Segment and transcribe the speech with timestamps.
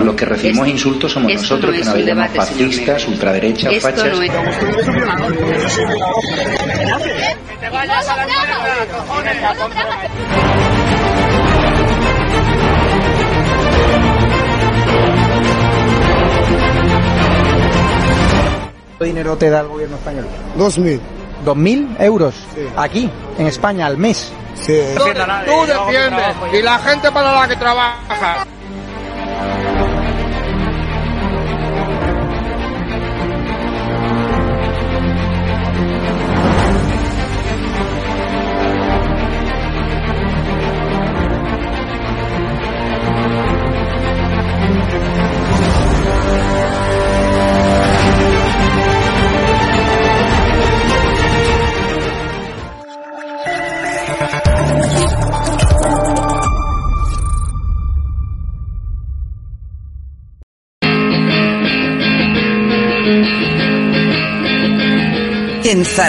[0.00, 4.04] Los que recibimos Esto- insultos somos nosotros, no que nos llamamos fascistas, ultraderechas, fachas.
[4.18, 4.30] no es...
[18.98, 20.26] ¿Cuánto dinero te da el gobierno español?
[20.56, 21.00] Dos mil.
[21.44, 22.34] ¿Dos mil euros?
[22.54, 22.62] Sí.
[22.76, 24.32] Aquí, en España, al mes.
[24.54, 24.80] Sí.
[24.96, 28.44] Tú defiendes y la gente para la que trabaja.
[29.40, 29.77] En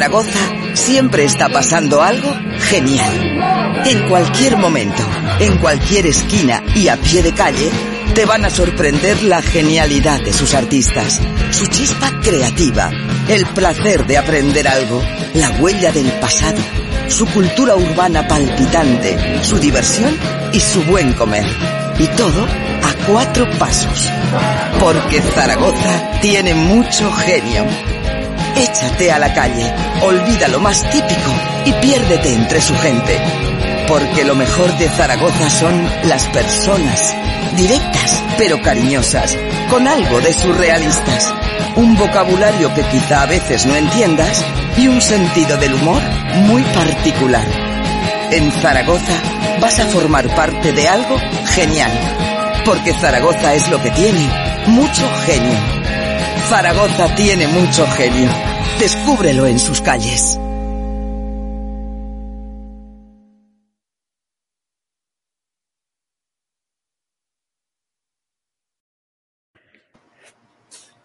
[0.10, 0.40] Zaragoza
[0.74, 3.84] siempre está pasando algo genial.
[3.86, 5.04] En cualquier momento,
[5.40, 7.70] en cualquier esquina y a pie de calle,
[8.16, 11.22] te van a sorprender la genialidad de sus artistas,
[11.52, 12.90] su chispa creativa,
[13.28, 15.00] el placer de aprender algo,
[15.36, 16.58] la huella del pasado,
[17.08, 20.18] su cultura urbana palpitante, su diversión
[20.52, 21.46] y su buen comer.
[22.00, 24.10] Y todo a cuatro pasos.
[24.80, 27.68] Porque Zaragoza tiene mucho genio.
[28.60, 31.32] Échate a la calle, olvida lo más típico
[31.66, 33.18] y piérdete entre su gente.
[33.88, 37.16] Porque lo mejor de Zaragoza son las personas,
[37.56, 39.38] directas pero cariñosas,
[39.70, 41.34] con algo de surrealistas,
[41.76, 44.46] un vocabulario que quizá a veces no entiendas
[44.78, 46.02] y un sentido del humor
[46.48, 47.46] muy particular.
[48.32, 49.22] En Zaragoza
[49.60, 51.92] vas a formar parte de algo genial,
[52.64, 54.30] porque Zaragoza es lo que tiene,
[54.68, 55.60] mucho genio.
[56.50, 58.49] Zaragoza tiene mucho genio.
[58.78, 60.40] Descúbrelo en sus calles.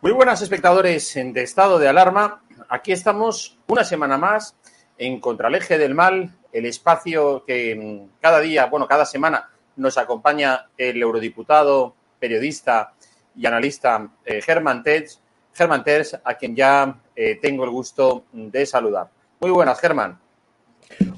[0.01, 2.45] Muy buenas espectadores de estado de alarma.
[2.69, 4.55] Aquí estamos una semana más
[4.99, 10.69] en Contraleje del Mal, el espacio que mm, cada día, bueno, cada semana nos acompaña
[10.77, 12.93] el eurodiputado, periodista
[13.35, 15.21] y analista eh, Germán Terz,
[15.55, 19.09] Germán Terz, a quien ya eh, tengo el gusto de saludar.
[19.41, 20.19] Muy buenas, Germán.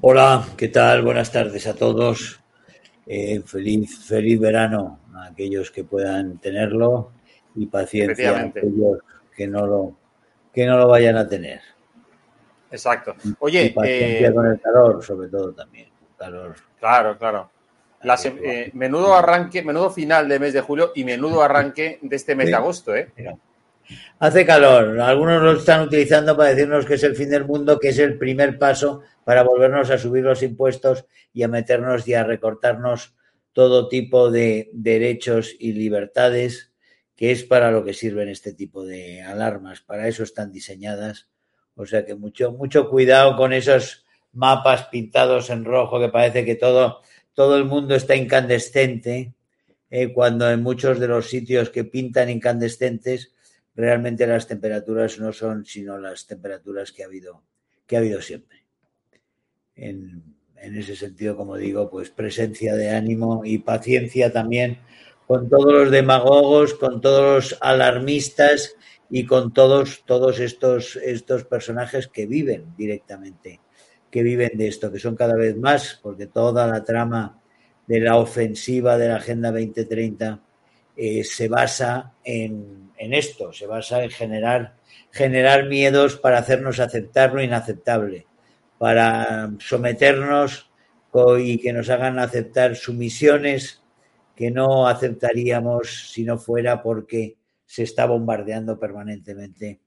[0.03, 1.03] Hola, ¿qué tal?
[1.03, 2.41] Buenas tardes a todos.
[3.07, 7.13] Eh, feliz, feliz verano a aquellos que puedan tenerlo
[7.55, 8.99] y paciencia a aquellos
[9.35, 9.97] que no lo,
[10.53, 11.61] que no lo vayan a tener.
[12.71, 13.15] Exacto.
[13.25, 15.89] y Oye, paciencia eh, con el calor, sobre todo también.
[16.19, 16.55] Calor.
[16.79, 17.51] claro, claro.
[18.25, 22.47] Eh, menudo arranque, menudo final de mes de julio y menudo arranque de este mes
[22.47, 23.11] de agosto, ¿eh?
[24.19, 25.01] Hace calor.
[25.01, 28.19] Algunos lo están utilizando para decirnos que es el fin del mundo, que es el
[28.19, 33.15] primer paso para volvernos a subir los impuestos y a meternos y a recortarnos
[33.53, 36.73] todo tipo de derechos y libertades,
[37.15, 39.81] que es para lo que sirven este tipo de alarmas.
[39.81, 41.29] Para eso están diseñadas.
[41.75, 46.55] O sea que mucho, mucho cuidado con esos mapas pintados en rojo que parece que
[46.55, 47.01] todo,
[47.35, 49.35] todo el mundo está incandescente,
[49.91, 53.33] eh, cuando en muchos de los sitios que pintan incandescentes
[53.77, 57.43] realmente las temperaturas no son sino las temperaturas que ha habido,
[57.87, 58.65] que ha habido siempre.
[59.77, 60.23] En,
[60.57, 64.79] en ese sentido, como digo, pues presencia de ánimo y paciencia también
[65.27, 68.75] con todos los demagogos, con todos los alarmistas
[69.11, 73.61] y con todos, todos estos, estos personajes que viven directamente,
[74.11, 77.43] que viven de esto, que son cada vez más, porque toda la trama
[77.87, 80.41] de la ofensiva de la Agenda 2030
[80.97, 84.77] eh, se basa en, en, esto, se basa en generar,
[85.11, 88.27] generar miedos para hacernos aceptar lo inaceptable,
[88.79, 90.71] para someternos
[91.39, 93.83] y que nos hagan aceptar sumisiones
[94.35, 99.81] que no aceptaríamos si no fuera porque se está bombardeando permanentemente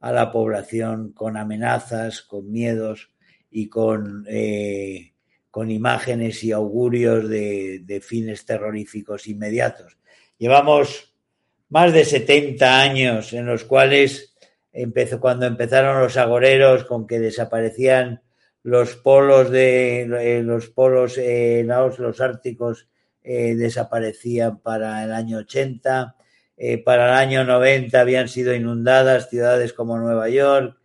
[0.00, 3.10] a la población con amenazas, con miedos
[3.50, 5.12] y con, eh,
[5.66, 9.96] imágenes y augurios de, de, fines terroríficos inmediatos.
[10.36, 11.13] Llevamos
[11.74, 14.36] más de 70 años en los cuales
[14.72, 18.22] empezó, cuando empezaron los agoreros con que desaparecían
[18.62, 22.88] los polos de eh, los polos eh, los, árticos
[23.24, 26.14] eh, desaparecían para el año 80,
[26.56, 30.78] eh, para el año 90 habían sido inundadas ciudades como Nueva York,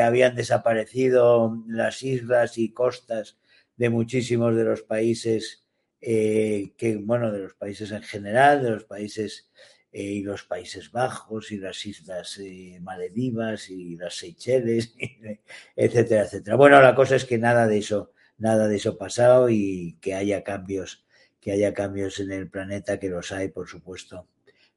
[0.00, 3.36] habían desaparecido las islas y costas
[3.76, 5.64] de muchísimos de los países
[6.00, 9.50] que bueno de los países en general, de los países
[9.92, 14.94] y los Países Bajos y las Islas eh, Maledivas y las Seychelles,
[15.76, 16.56] etcétera, etcétera.
[16.56, 20.44] Bueno, la cosa es que nada de eso, nada de eso pasado y que haya
[20.44, 21.04] cambios,
[21.40, 24.28] que haya cambios en el planeta, que los hay, por supuesto.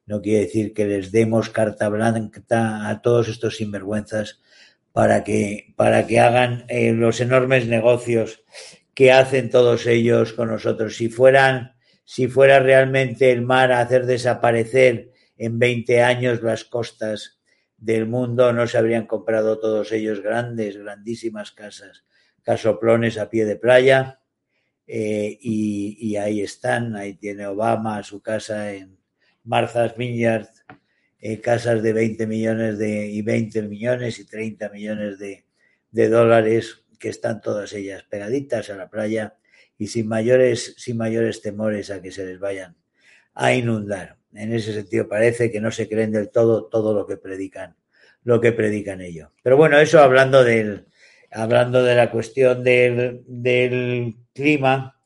[0.06, 4.42] No quiere decir que les demos carta blanca a todos estos sinvergüenzas
[4.92, 8.44] para que, para que hagan eh, los enormes negocios
[8.94, 10.96] que hacen todos ellos con nosotros.
[10.96, 11.73] Si fueran
[12.04, 17.40] si fuera realmente el mar a hacer desaparecer en 20 años las costas
[17.76, 22.04] del mundo, no se habrían comprado todos ellos grandes, grandísimas casas,
[22.42, 24.20] casoplones a pie de playa,
[24.86, 28.98] eh, y, ahí están, ahí tiene Obama su casa en
[29.42, 30.48] Martha's Vineyard,
[31.18, 37.08] eh, casas de 20 millones de, y 20 millones y 30 millones de dólares, que
[37.08, 39.36] están todas ellas pegaditas a la playa
[39.78, 42.76] y sin mayores, sin mayores temores a que se les vayan
[43.34, 44.16] a inundar.
[44.32, 47.76] En ese sentido parece que no se creen del todo todo lo que predican,
[48.24, 49.30] lo que predican ellos.
[49.42, 50.86] Pero bueno, eso hablando del,
[51.30, 54.98] hablando de la cuestión del, del clima,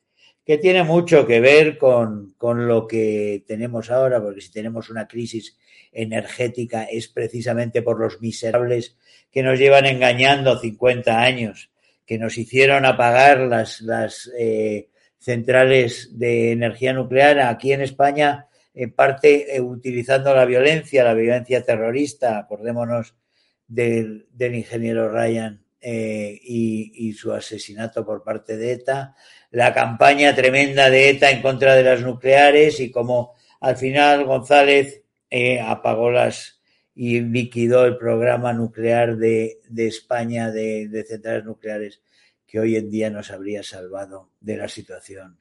[0.45, 5.07] que tiene mucho que ver con, con, lo que tenemos ahora, porque si tenemos una
[5.07, 5.59] crisis
[5.93, 8.97] energética es precisamente por los miserables
[9.31, 11.71] que nos llevan engañando 50 años
[12.09, 14.89] que nos hicieron apagar las, las eh,
[15.19, 21.63] centrales de energía nuclear aquí en España, en parte eh, utilizando la violencia, la violencia
[21.63, 23.15] terrorista, acordémonos
[23.67, 29.15] del, del ingeniero Ryan eh, y, y, su asesinato por parte de ETA,
[29.51, 35.03] la campaña tremenda de ETA en contra de las nucleares y como al final González
[35.63, 36.58] apagó las
[37.01, 42.03] y liquidó el programa nuclear de, de España de, de, centrales nucleares
[42.45, 45.39] que hoy en día nos habría salvado de la situación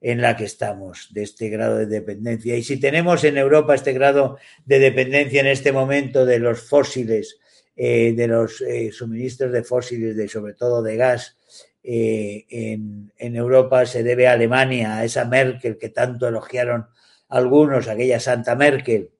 [0.00, 2.56] en la que estamos, de este grado de dependencia.
[2.56, 7.38] Y si tenemos en Europa este grado de dependencia en este momento de los fósiles,
[7.76, 11.36] eh, de los eh, suministros de fósiles, de, sobre todo de gas,
[11.82, 16.86] eh, en, en, Europa se debe a Alemania, a esa Merkel que tanto elogiaron
[17.28, 19.10] algunos, aquella Santa Merkel,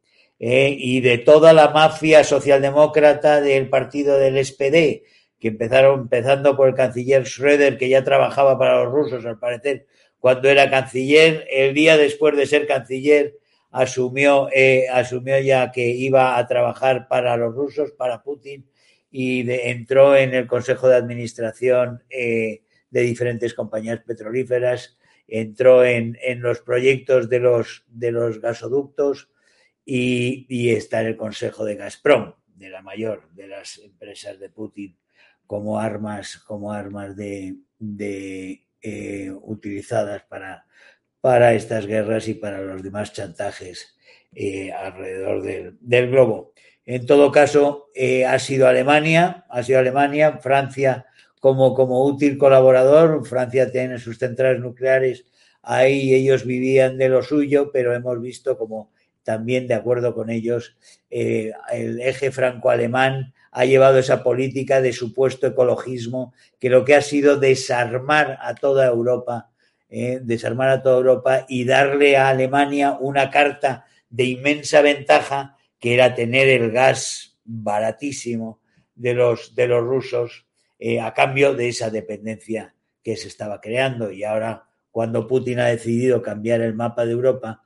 [0.46, 5.02] eh, y de toda la mafia socialdemócrata del partido del SPD,
[5.40, 9.86] que empezaron empezando por el canciller Schröder, que ya trabajaba para los rusos, al parecer,
[10.18, 11.46] cuando era canciller.
[11.50, 13.38] El día después de ser canciller,
[13.70, 18.68] asumió, eh, asumió ya que iba a trabajar para los rusos, para Putin,
[19.10, 22.60] y entró en el Consejo de Administración eh,
[22.90, 29.30] de diferentes compañías petrolíferas, entró en, en los proyectos de los, de los gasoductos,
[29.84, 34.48] y, y, está en el Consejo de Gazprom, de la mayor de las empresas de
[34.48, 34.96] Putin,
[35.46, 37.56] como armas, como armas de,
[38.80, 40.66] eh, utilizadas para,
[41.20, 43.96] para estas guerras y para los demás chantajes
[44.34, 46.52] eh, alrededor del, del, globo.
[46.86, 51.06] En todo caso, eh, ha sido Alemania, ha sido Alemania, Francia
[51.40, 53.26] como, como útil colaborador.
[53.26, 55.26] Francia tiene sus centrales nucleares,
[55.62, 58.93] ahí ellos vivían de lo suyo, pero hemos visto como
[59.24, 60.76] también de acuerdo con ellos,
[61.10, 67.02] eh, el eje franco-alemán ha llevado esa política de supuesto ecologismo que lo que ha
[67.02, 69.50] sido desarmar a toda Europa,
[69.88, 75.94] eh, desarmar a toda Europa y darle a Alemania una carta de inmensa ventaja que
[75.94, 78.60] era tener el gas baratísimo
[78.94, 80.46] de los, de los rusos
[80.78, 84.10] eh, a cambio de esa dependencia que se estaba creando.
[84.10, 87.62] Y ahora cuando Putin ha decidido cambiar el mapa de Europa,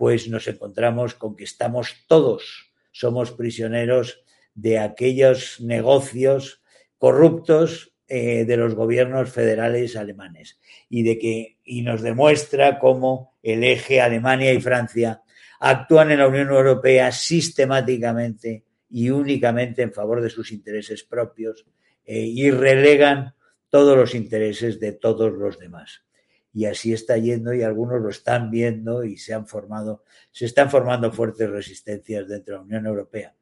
[0.00, 6.62] pues nos encontramos con que estamos todos, somos prisioneros de aquellos negocios
[6.96, 13.62] corruptos eh, de los gobiernos federales alemanes y de que y nos demuestra cómo el
[13.62, 15.20] eje Alemania y Francia
[15.60, 21.66] actúan en la Unión Europea sistemáticamente y únicamente en favor de sus intereses propios
[22.06, 23.34] eh, y relegan
[23.68, 26.04] todos los intereses de todos los demás.
[26.52, 30.70] Y así está yendo y algunos lo están viendo y se han formado, se están
[30.70, 33.34] formando fuertes resistencias dentro de la Unión Europea.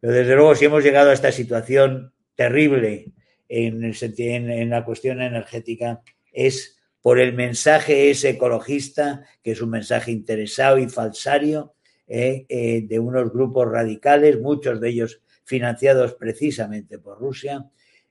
[0.00, 3.12] Pero desde luego, si hemos llegado a esta situación terrible
[3.48, 6.02] en, el, en la cuestión energética,
[6.32, 11.74] es por el mensaje ese ecologista, que es un mensaje interesado y falsario,
[12.06, 17.70] eh, eh, de unos grupos radicales, muchos de ellos financiados precisamente por Rusia,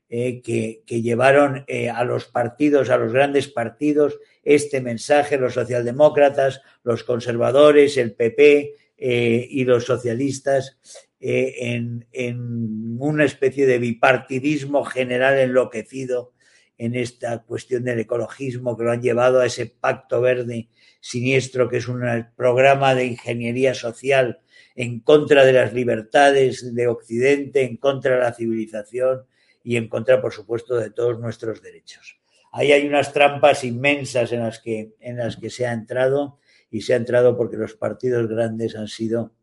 [0.09, 7.03] eh, que, llevaron a los partidos, a los grandes partidos, este mensaje, los socialdemócratas, los
[7.03, 10.77] conservadores, el PP y los socialistas,
[11.19, 16.33] en, en, una especie de bipartidismo general enloquecido
[16.77, 20.67] en esta cuestión del ecologismo que lo han llevado a ese pacto verde
[20.99, 22.01] siniestro que es un
[22.35, 24.39] programa de ingeniería social
[24.75, 29.25] en contra de las libertades de Occidente, en contra de la civilización
[29.63, 32.22] y en contra, por supuesto, de todos nuestros derechos.
[32.55, 36.37] Ahí hay unas trampas inmensas en las que, en las que se ha entrado
[36.69, 39.33] y se ha entrado porque los partidos grandes han sido,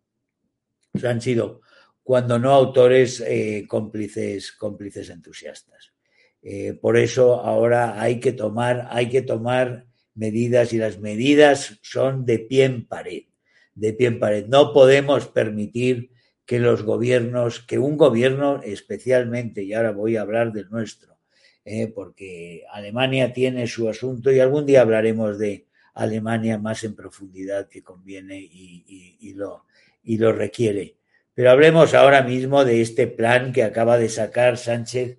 [1.03, 1.61] han sido
[2.05, 5.93] cuando no autores, eh, cómplices, cómplices entusiastas.
[6.41, 12.25] Eh, por eso ahora hay que tomar, hay que tomar medidas y las medidas son
[12.25, 13.25] de pie en pared,
[13.75, 14.47] de pie en pared.
[14.47, 16.13] No podemos permitir
[16.47, 21.10] que los gobiernos, que un gobierno especialmente, y ahora voy a hablar del nuestro,
[21.73, 27.69] eh, porque Alemania tiene su asunto y algún día hablaremos de Alemania más en profundidad
[27.69, 29.67] que conviene y, lo,
[30.03, 30.97] y lo requiere.
[31.33, 35.19] Pero hablemos ahora mismo de este plan que acaba de sacar Sánchez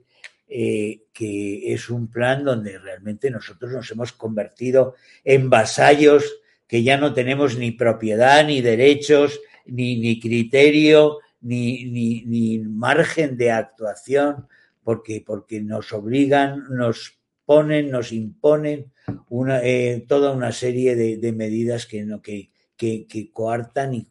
[0.49, 6.25] eh, que es un plan donde realmente nosotros nos hemos convertido en vasallos
[6.67, 13.51] que ya no tenemos ni propiedad, ni derechos, ni, ni criterio, ni, ni, margen de
[13.51, 14.47] actuación,
[14.83, 18.91] porque, porque nos obligan, nos ponen, nos imponen
[19.29, 24.07] una, eh, toda una serie de, medidas que, no, que, que, que coartan y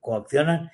[0.00, 0.70] coaccionan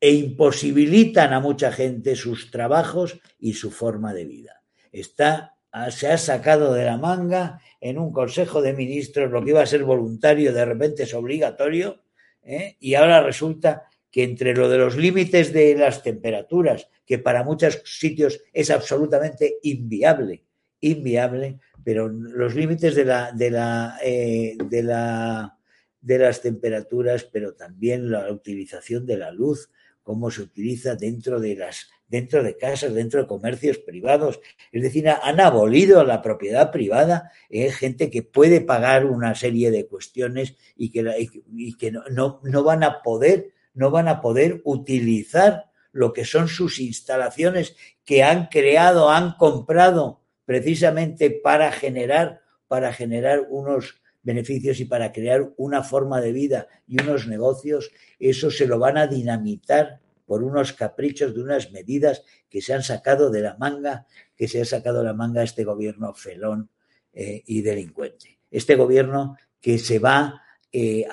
[0.00, 4.62] e imposibilitan a mucha gente sus trabajos y su forma de vida.
[4.90, 5.56] Está,
[5.90, 9.66] se ha sacado de la manga en un Consejo de Ministros lo que iba a
[9.66, 12.02] ser voluntario, de repente es obligatorio,
[12.42, 12.76] ¿eh?
[12.80, 17.82] y ahora resulta que entre lo de los límites de las temperaturas, que para muchos
[17.84, 20.44] sitios es absolutamente inviable,
[20.80, 25.58] inviable, pero los límites de la, eh, de la
[26.00, 29.70] de las temperaturas, pero también la utilización de la luz,
[30.02, 34.38] cómo se utiliza dentro de las dentro de casas, dentro de comercios privados.
[34.70, 39.86] Es decir, han abolido la propiedad privada, eh, gente que puede pagar una serie de
[39.86, 46.24] cuestiones y que, no, no, van a poder, no van a poder utilizar lo que
[46.24, 54.80] son sus instalaciones que han creado, han comprado precisamente para generar, para generar unos beneficios
[54.80, 59.06] y para crear una forma de vida y unos negocios, eso se lo van a
[59.06, 64.48] dinamitar por unos caprichos de unas medidas que se han sacado de la manga, que
[64.48, 66.70] se ha sacado de la manga este gobierno felón
[67.12, 68.38] eh, y delincuente.
[68.50, 71.06] Este gobierno que se va eh,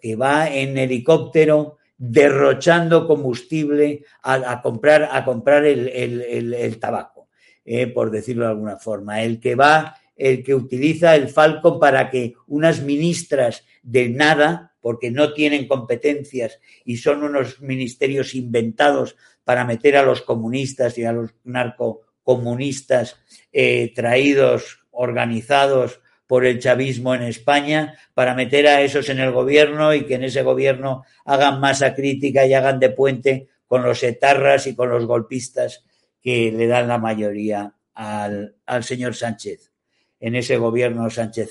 [0.00, 7.28] que va en helicóptero derrochando combustible a, comprar, a comprar el, tabaco,
[7.64, 9.22] eh, por decirlo de alguna forma.
[9.22, 15.10] El que va el que utiliza el Falcon para que unas ministras de nada, porque
[15.10, 21.12] no tienen competencias y son unos ministerios inventados para meter a los comunistas y a
[21.12, 23.16] los narcocomunistas
[23.52, 29.92] eh, traídos, organizados por el chavismo en España, para meter a esos en el gobierno
[29.92, 34.68] y que en ese gobierno hagan masa crítica y hagan de puente con los etarras
[34.68, 35.84] y con los golpistas
[36.22, 39.72] que le dan la mayoría al, al señor Sánchez
[40.20, 41.50] en ese gobierno Sánchez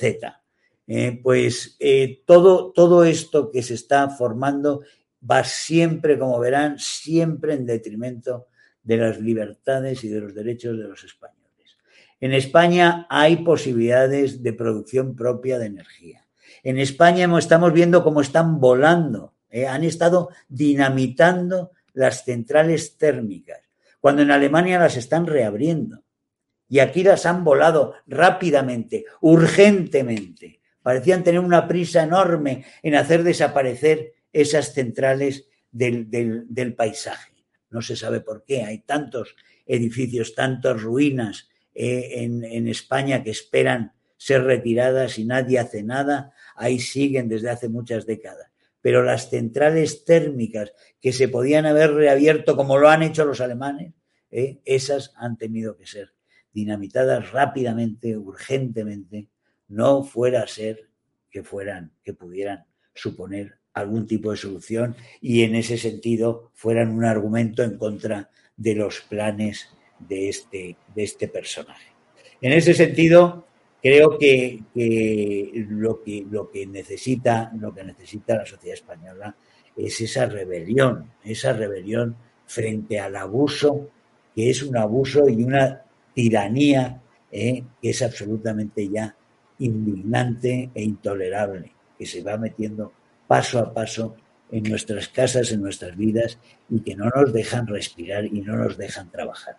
[0.90, 4.84] eh, pues eh, todo, todo esto que se está formando
[5.30, 8.48] va siempre, como verán, siempre en detrimento
[8.84, 11.37] de las libertades y de los derechos de los españoles.
[12.20, 16.26] En España hay posibilidades de producción propia de energía.
[16.64, 23.60] En España estamos viendo cómo están volando, eh, han estado dinamitando las centrales térmicas,
[24.00, 26.04] cuando en Alemania las están reabriendo.
[26.68, 30.60] Y aquí las han volado rápidamente, urgentemente.
[30.82, 37.34] Parecían tener una prisa enorme en hacer desaparecer esas centrales del, del paisaje.
[37.70, 38.64] No se sabe por qué.
[38.64, 45.84] Hay tantos edificios, tantas ruinas eh, en, España que esperan ser retiradas y nadie hace
[45.84, 46.34] nada.
[46.56, 48.50] Ahí siguen desde hace muchas décadas.
[48.82, 53.94] Pero las centrales térmicas que se podían haber reabierto como lo han hecho los alemanes,
[54.32, 56.14] eh, esas han tenido que ser
[56.52, 59.30] dinamitadas rápidamente, urgentemente,
[59.68, 60.90] no fuera a ser
[61.30, 62.66] que fueran, que pudieran
[62.96, 68.74] suponer algún tipo de solución y en ese sentido fueran un argumento en contra de
[68.74, 71.92] los planes de este, de este personaje.
[72.42, 73.46] En ese sentido,
[73.82, 74.62] creo que,
[75.70, 79.36] lo que lo que necesita, lo que necesita la sociedad española
[79.76, 83.90] es esa rebelión, esa rebelión frente al abuso,
[84.36, 87.02] que es un abuso y una tiranía
[87.32, 89.16] eh, que es absolutamente ya
[89.60, 92.94] indignante e intolerable, que se va metiendo
[93.28, 94.16] paso a paso
[94.52, 96.40] en nuestras casas, en nuestras vidas,
[96.70, 99.58] y que no nos dejan respirar y no nos dejan trabajar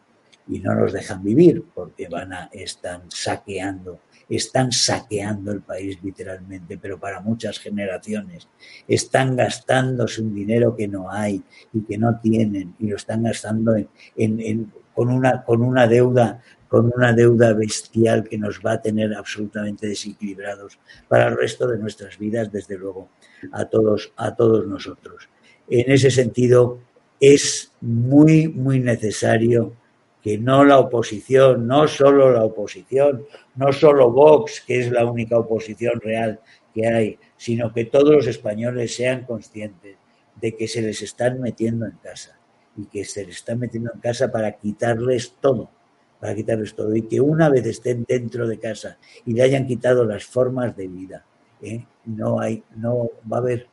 [0.49, 6.77] y no nos dejan vivir porque van a están saqueando están saqueando el país literalmente,
[6.79, 8.49] pero para muchas generaciones.
[8.87, 13.75] Están gastándose un dinero que no hay y que no tienen y lo están gastando
[14.17, 19.15] en, con, una, con una deuda con una deuda bestial que nos va a tener
[19.15, 20.79] absolutamente desequilibrados
[21.09, 23.09] para el resto de nuestras vidas, desde luego,
[23.53, 25.31] a todos, a todos nosotros.
[25.67, 26.79] En ese sentido,
[27.21, 29.73] es muy, muy necesario
[30.23, 33.25] que no la oposición, no solo la oposición,
[33.57, 36.41] no solo Vox, que es la única oposición real
[36.75, 39.97] que hay, sino que todos los españoles sean conscientes
[40.41, 42.39] de que se les están metiendo en casa
[42.77, 45.71] y que se les están metiendo en casa para quitarles todo,
[46.21, 50.05] para quitarles todo y que una vez estén dentro de casa y le hayan quitado
[50.05, 51.25] las formas de vida,
[51.63, 51.85] ¿eh?
[52.05, 53.69] no hay, no va a haber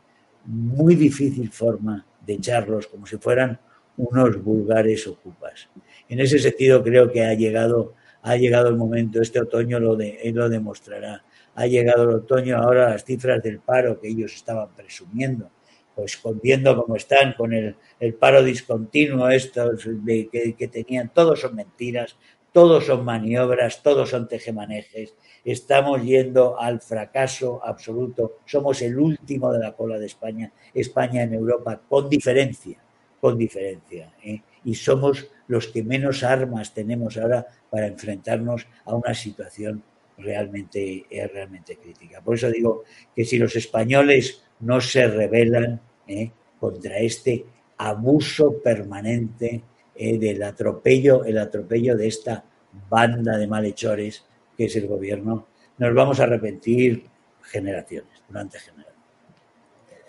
[0.46, 3.60] muy difícil forma de echarlos como si fueran
[3.98, 5.70] unos vulgares ocupas.
[6.10, 10.20] En ese sentido creo que ha llegado, ha llegado el momento, este otoño lo, de,
[10.34, 11.24] lo demostrará.
[11.56, 15.50] Ha llegado el otoño, ahora las cifras del paro que ellos estaban presumiendo,
[15.96, 17.76] pues viendo cómo están con el,
[18.20, 22.18] paro discontinuo estos que tenían, todos son mentiras,
[22.56, 25.14] todos son maniobras, todos son tejemanejes.
[25.44, 28.38] Estamos yendo al fracaso absoluto.
[28.46, 32.82] Somos el último de la cola de España, España en Europa, con diferencia,
[33.20, 34.14] con diferencia.
[34.24, 34.42] ¿eh?
[34.64, 39.84] Y somos los que menos armas tenemos ahora para enfrentarnos a una situación
[40.18, 42.22] realmente, eh, realmente crítica.
[42.22, 42.84] Por eso digo
[43.16, 47.46] que si los españoles no se rebelan eh, contra este
[47.78, 49.64] abuso permanente
[49.96, 52.44] del atropello, el atropello de esta
[52.90, 54.26] banda de malhechores
[54.58, 55.48] que es el gobierno,
[55.78, 57.06] nos vamos a arrepentir
[57.42, 58.96] generaciones, durante generaciones.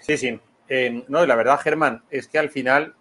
[0.01, 0.41] Sí, sí.
[1.09, 2.95] No, la verdad, Germán, es que al final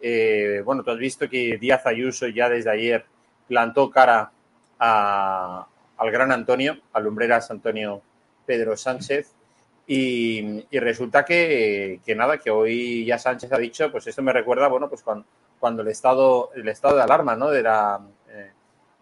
[0.00, 3.04] eh, bueno, tú has visto que Díaz Ayuso ya desde ayer
[3.46, 4.30] plantó cara
[4.78, 8.02] al gran Antonio, al lumbreras Antonio
[8.46, 9.32] Pedro Sánchez,
[9.86, 14.88] y, resulta que, nada, que hoy ya Sánchez ha dicho, pues esto me recuerda, bueno,
[14.88, 17.48] pues cuando, el estado el estado de alarma, ¿no?
[17.48, 18.50] De la, eh,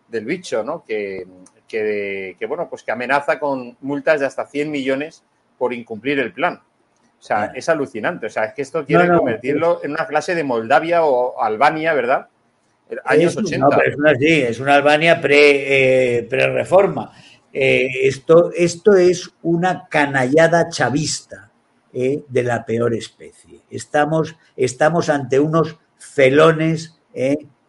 [0.07, 0.85] del bicho, ¿no?
[0.85, 1.27] Que,
[1.69, 5.25] que, bueno, pues que amenaza con multas de hasta 100 millones
[5.59, 6.63] por incumplir el plan.
[7.27, 8.27] O sea, es alucinante.
[8.27, 12.29] O sea, es que esto quiere convertirlo en una clase de Moldavia o Albania, ¿verdad?
[13.05, 13.59] Años 80.
[13.59, 17.11] No, pero es una, sí, es una Albania pre, eh, reforma
[17.53, 21.51] eh, esto, esto es una canallada chavista
[21.93, 23.62] eh, de la peor especie.
[23.71, 26.97] Estamos, estamos ante unos felones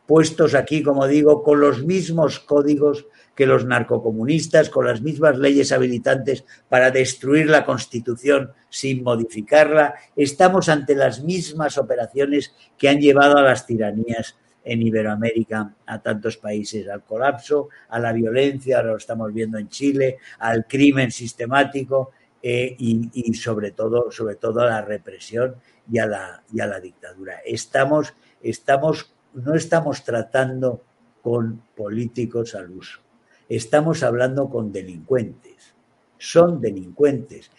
[0.05, 5.71] puestos aquí, como digo, con los mismos códigos que los narcocomunistas, con las mismas leyes
[5.71, 9.93] habilitantes para destruir la Constitución sin modificarla.
[10.15, 16.37] Estamos ante las mismas operaciones que han llevado a las tiranías en Iberoamérica a tantos
[16.37, 22.13] países, al colapso, a la violencia, ahora lo estamos viendo en Chile, al crimen sistemático
[22.41, 25.57] eh, y, sobre todo, sobre todo a la represión
[25.91, 27.39] y a la, y a la dictadura.
[27.45, 30.81] Estamos, estamos, no estamos tratando
[31.21, 33.06] con políticos al uso
[33.49, 35.75] estamos hablando con delincuentes.
[36.17, 37.51] Son delincuentes.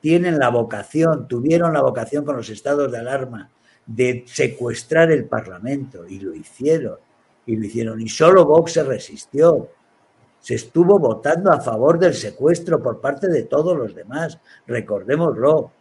[0.00, 3.50] Tienen la vocación, tuvieron la vocación con los estados de alarma
[3.86, 6.98] de secuestrar el Parlamento y lo hicieron.
[7.46, 8.00] Y lo hicieron.
[8.00, 9.70] Y solo Vox se resistió.
[10.40, 14.38] Se estuvo votando a favor del secuestro por parte de todos los demás.
[14.66, 15.72] Recordémoslo.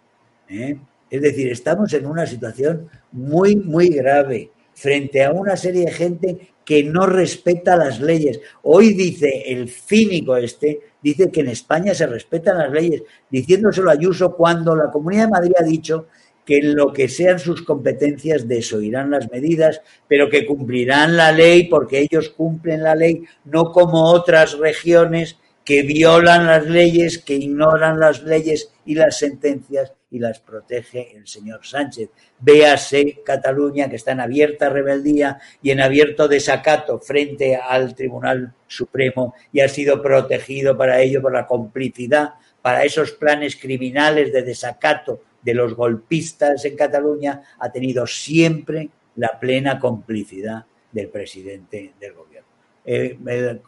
[0.47, 0.79] ¿eh?
[1.09, 6.53] Es decir, estamos en una situación muy, muy grave frente a una serie de gente
[6.65, 8.39] que no respeta las leyes.
[8.63, 13.93] Hoy dice el cínico este, dice que en España se respetan las leyes, diciéndoselo a
[13.93, 16.07] Ayuso cuando la Comunidad de Madrid ha dicho
[16.45, 21.67] que en lo que sean sus competencias desoirán las medidas, pero que cumplirán la ley
[21.67, 27.99] porque ellos cumplen la ley, no como otras regiones que violan las leyes, que ignoran
[27.99, 32.09] las leyes y las sentencias y las protege el señor Sánchez.
[32.39, 39.33] Véase Cataluña, que está en abierta rebeldía y en abierto desacato frente al Tribunal Supremo
[39.51, 45.21] y ha sido protegido para ello por la complicidad, para esos planes criminales de desacato
[45.41, 52.47] de los golpistas en Cataluña, ha tenido siempre la plena complicidad del presidente del gobierno.
[52.85, 53.17] Eh,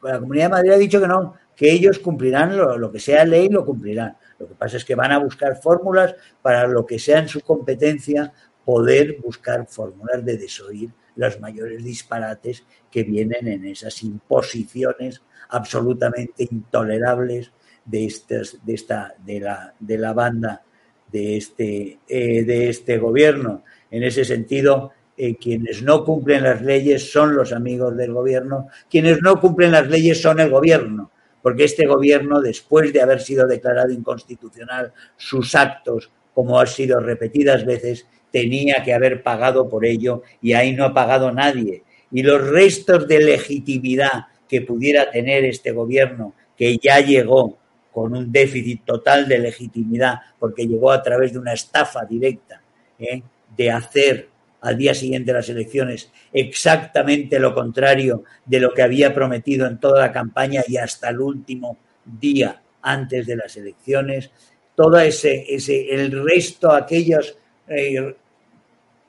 [0.03, 3.49] la Comunidad de Madrid ha dicho que no, que ellos cumplirán lo, que sea ley,
[3.49, 4.17] lo cumplirán.
[4.37, 7.41] Lo que pasa es que van a buscar fórmulas para lo que sea en su
[7.41, 8.33] competencia,
[8.65, 17.53] poder buscar fórmulas de desoír los mayores disparates que vienen en esas imposiciones absolutamente intolerables
[17.85, 20.63] de, estas, de, esta, de, la, de la banda
[21.09, 23.63] de este, eh, de este gobierno.
[23.91, 29.21] En ese sentido, eh, quienes no cumplen las leyes son los amigos del gobierno, quienes
[29.21, 31.11] no cumplen las leyes son el gobierno
[31.45, 37.65] porque este gobierno, después de haber sido declarado inconstitucional, sus actos, como ha sido repetidas
[37.65, 41.83] veces, tenía que haber pagado por ello y ahí no ha pagado nadie.
[42.11, 47.59] Y los restos de legitimidad que pudiera tener este gobierno, que ya llegó
[47.91, 52.59] con un déficit total de legitimidad, porque llegó a través de una estafa directa,
[52.97, 53.21] ¿eh?
[53.55, 54.29] de hacer
[54.61, 59.79] al día siguiente de las elecciones exactamente lo contrario de lo que había prometido en
[59.79, 64.31] toda la campaña y hasta el último día antes de las elecciones.
[64.75, 67.37] Todo ese, ese el resto, aquellos
[67.67, 68.15] eh,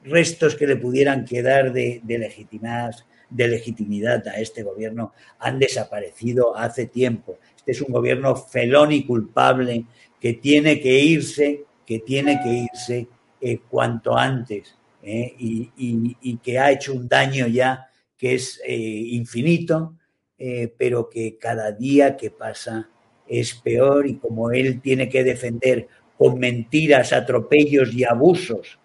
[0.04, 2.94] restos que le pudieran quedar de, legitimidad,
[3.28, 7.38] de legitimidad a este gobierno han desaparecido hace tiempo.
[7.56, 9.84] Este es un gobierno felón y culpable
[10.20, 13.08] que tiene que irse, que tiene que irse
[13.40, 15.34] eh, cuanto antes ¿eh?
[15.38, 17.88] y, que ha hecho un daño ya
[18.18, 19.94] que es eh, infinito,
[20.38, 22.90] eh, pero que cada día que pasa
[23.26, 25.86] es peor y como él tiene que defender
[26.18, 28.78] con mentiras, atropellos y abusos,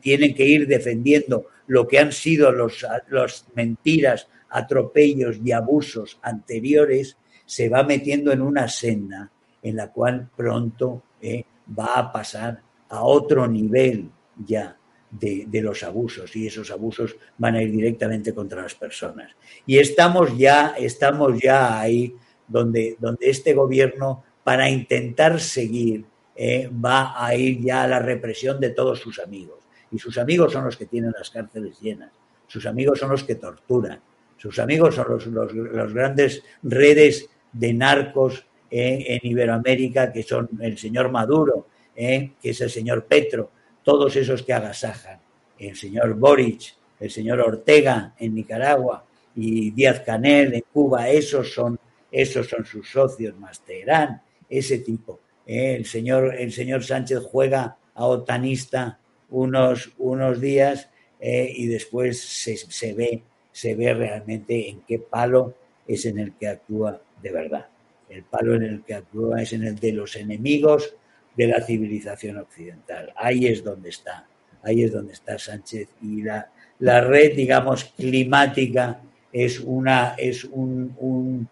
[0.00, 7.18] tiene que ir defendiendo lo que han sido los, los mentiras, atropellos y abusos anteriores,
[7.44, 9.30] se va metiendo en una senda
[9.62, 11.04] en la cual pronto
[11.78, 14.78] va a pasar a otro nivel ya
[15.10, 19.32] de, los abusos y esos abusos van a ir directamente contra las personas.
[19.66, 22.14] Y estamos ya, estamos ya ahí
[22.46, 28.60] donde, donde este gobierno, para intentar seguir, eh, va a ir ya a la represión
[28.60, 29.58] de todos sus amigos.
[29.90, 32.12] Y sus amigos son los que tienen las cárceles llenas,
[32.46, 34.00] sus amigos son los que torturan,
[34.36, 40.78] sus amigos son los, los, grandes redes de narcos eh, en Iberoamérica, que son el
[40.78, 41.66] señor Maduro,
[41.96, 43.50] eh, que es el señor Petro,
[43.88, 45.18] todos esos que agasajan,
[45.58, 49.02] el señor Boric, el señor Ortega en Nicaragua
[49.34, 51.80] y Díaz Canel en Cuba, esos son,
[52.12, 55.20] esos son sus socios, más Teherán, ese tipo.
[55.46, 55.76] ¿eh?
[55.76, 58.98] El, señor, el señor Sánchez juega a otanista
[59.30, 61.50] unos, unos días ¿eh?
[61.56, 63.22] y después se, se, ve,
[63.52, 65.54] se ve realmente en qué palo
[65.86, 67.66] es en el que actúa de verdad.
[68.10, 70.94] El palo en el que actúa es en el de los enemigos
[71.38, 73.12] de la civilización occidental.
[73.14, 74.26] Ahí es donde está,
[74.60, 75.88] ahí es donde está Sánchez.
[76.02, 79.00] Y la, la red, digamos, climática
[79.32, 81.48] es, una, es un,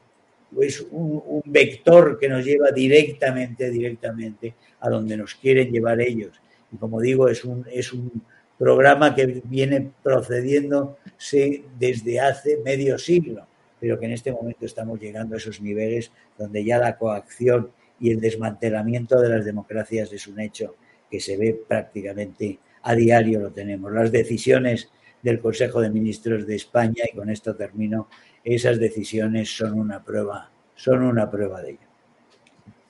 [0.61, 6.33] es un, vector que nos lleva directamente, directamente a donde nos quieren llevar ellos.
[6.73, 8.11] Y como digo, es un, es un
[8.59, 13.47] programa que viene procediéndose desde hace medio siglo,
[13.79, 17.71] pero que en este momento estamos llegando a esos niveles donde ya la coacción
[18.01, 20.77] y el desmantelamiento de las democracias es un hecho
[21.11, 23.93] que se ve prácticamente a diario lo tenemos.
[23.93, 24.91] Las decisiones
[25.23, 28.09] del Consejo de Ministros de España, y con esto termino,
[28.45, 31.89] esas decisiones son una prueba, son una prueba de ello.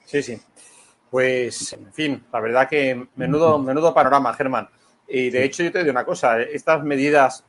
[0.05, 0.39] Sí, sí.
[1.09, 4.69] Pues, en fin, la verdad que menudo, menudo panorama, Germán.
[5.07, 7.43] Y de hecho, yo te digo una cosa, estas medidas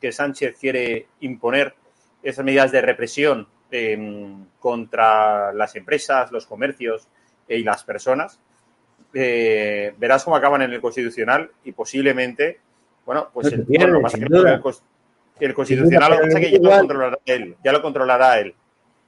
[0.00, 1.74] que Sánchez quiere imponer,
[2.22, 7.08] esas medidas de represión eh, contra las empresas, los comercios
[7.48, 8.40] y las personas,
[9.14, 12.60] eh, verás cómo acaban en el Constitucional y posiblemente,
[13.06, 14.54] bueno, pues el, bueno, más que el,
[15.40, 18.54] el, Constitucional lo que ya lo controlará él, ya lo controlará él.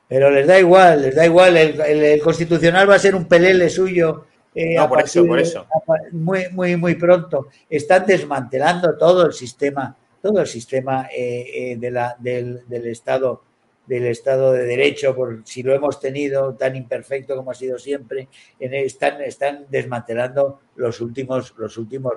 [0.08, 3.68] Pero les da igual, les da igual, el, el Constitucional va a ser un pelele
[3.68, 5.66] suyo eh, no, por eso, por eso.
[6.10, 7.48] Muy, muy, muy pronto.
[7.68, 13.42] Están desmantelando todo el sistema todo el sistema eh, de la, del, del Estado
[13.90, 18.28] del Estado de Derecho, por si lo hemos tenido tan imperfecto como ha sido siempre,
[18.60, 21.52] están, desmantelando los últimos,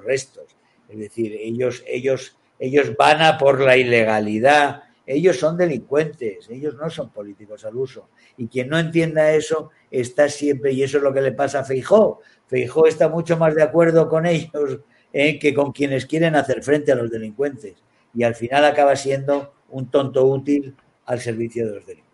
[0.04, 0.56] restos.
[0.88, 1.84] Es decir, ellos
[2.96, 8.08] van a por la ilegalidad, ellos son delincuentes, ellos no son políticos al uso.
[8.38, 11.64] Y quien no entienda eso está siempre, y eso es lo que le pasa a
[11.64, 12.22] Feijó.
[12.46, 14.82] Feijó está mucho más de acuerdo con ellos
[15.12, 17.74] eh, que con quienes quieren hacer frente a los delincuentes.
[18.14, 20.76] Y al final acaba siendo un tonto útil
[21.06, 22.14] al servicio de los delincuentes.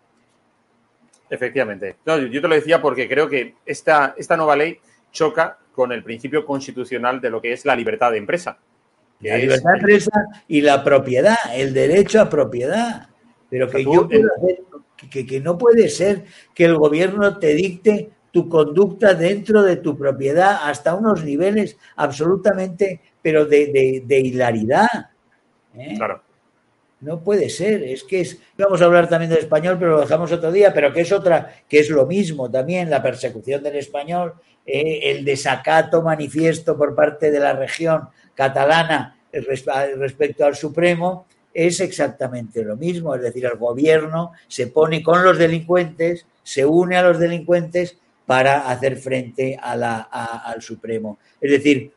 [1.30, 1.96] Efectivamente.
[2.04, 4.78] yo te lo decía porque creo que esta, esta nueva ley
[5.12, 8.58] choca con el principio constitucional de lo que es la libertad de empresa.
[9.20, 13.08] La libertad de empresa y la propiedad, el derecho a propiedad.
[13.48, 16.24] Pero que yo que, que, no puede ser
[16.54, 23.00] que el gobierno te dicte tu conducta dentro de tu propiedad hasta unos niveles absolutamente,
[23.22, 25.10] pero de, de, hilaridad.
[25.74, 25.94] ¿eh?
[25.96, 26.22] Claro.
[27.00, 30.30] No puede ser, es que es, vamos a hablar también del español, pero lo dejamos
[30.32, 34.34] otro día, pero que es otra, que es lo mismo también, la persecución del español,
[34.66, 42.62] eh, el desacato manifiesto por parte de la región catalana respecto al Supremo, es exactamente
[42.62, 47.18] lo mismo, es decir, el gobierno se pone con los delincuentes, se une a los
[47.18, 51.18] delincuentes para hacer frente al Supremo.
[51.40, 51.92] Es decir,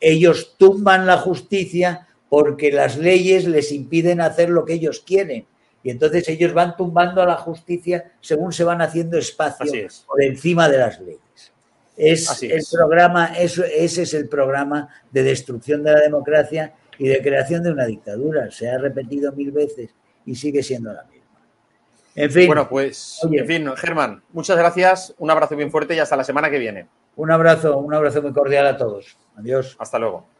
[0.00, 2.06] ellos tumban la justicia
[2.36, 5.46] porque las leyes les impiden hacer lo que ellos quieren.
[5.82, 9.72] Y entonces ellos van tumbando a la justicia según se van haciendo espacio
[10.06, 11.52] por encima de las leyes.
[11.96, 17.62] Es el programa, ese es el programa de destrucción de la democracia y de creación
[17.62, 18.50] de una dictadura.
[18.50, 19.94] Se ha repetido mil veces
[20.26, 21.40] y sigue siendo la misma.
[22.16, 22.48] En fin.
[22.48, 26.50] Bueno, pues, en fin, Germán, muchas gracias, un abrazo bien fuerte y hasta la semana
[26.50, 26.86] que viene.
[27.16, 29.16] Un abrazo, un abrazo muy cordial a todos.
[29.38, 29.74] Adiós.
[29.78, 30.35] Hasta luego.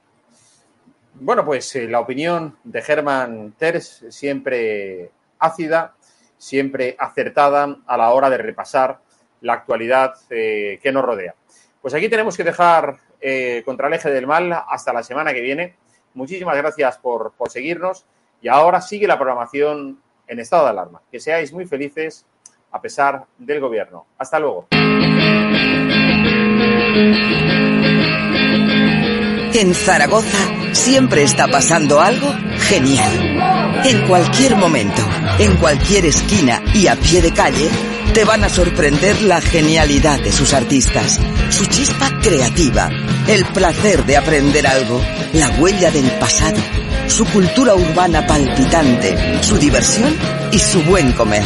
[1.19, 5.95] Bueno, pues eh, la opinión de Germán Terz siempre ácida,
[6.37, 9.01] siempre acertada a la hora de repasar
[9.41, 11.35] la actualidad eh, que nos rodea.
[11.81, 15.41] Pues aquí tenemos que dejar eh, contra el eje del mal hasta la semana que
[15.41, 15.77] viene.
[16.13, 18.05] Muchísimas gracias por, por seguirnos
[18.43, 21.01] y ahora sigue la programación en estado de alarma.
[21.11, 22.27] Que seáis muy felices
[22.73, 24.07] a pesar del gobierno.
[24.19, 24.69] Hasta luego.
[29.55, 32.33] En Zaragoza siempre está pasando algo
[32.69, 33.83] genial.
[33.85, 35.03] En cualquier momento,
[35.39, 37.69] en cualquier esquina y a pie de calle,
[38.13, 41.19] te van a sorprender la genialidad de sus artistas,
[41.51, 42.91] su chispa creativa,
[43.27, 45.01] el placer de aprender algo,
[45.33, 46.59] la huella del pasado,
[47.09, 50.15] su cultura urbana palpitante, su diversión
[50.53, 51.45] y su buen comer.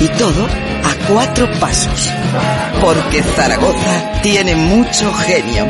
[0.00, 2.08] Y todo a cuatro pasos.
[2.80, 5.66] Porque Zaragoza tiene mucho genio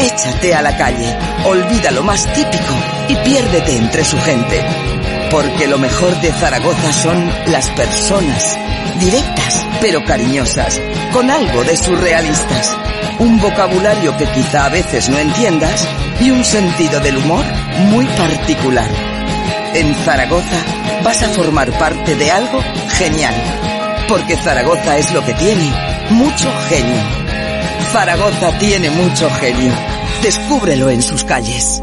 [0.00, 2.74] Échate a la calle, olvida lo más típico
[3.08, 4.64] y piérdete entre su gente.
[5.30, 8.58] Porque lo mejor de Zaragoza son las personas,
[8.98, 10.80] directas pero cariñosas,
[11.12, 12.76] con algo de surrealistas.
[13.18, 15.86] Un vocabulario que quizá a veces no entiendas
[16.20, 17.44] y un sentido del humor
[17.90, 18.88] muy particular.
[19.74, 20.64] En Zaragoza
[21.02, 22.60] vas a formar parte de algo
[22.98, 23.34] genial.
[24.08, 25.72] Porque Zaragoza es lo que tiene,
[26.10, 27.02] mucho genio.
[27.92, 29.72] Zaragoza tiene mucho genio.
[30.22, 31.82] Descúbrelo en sus calles.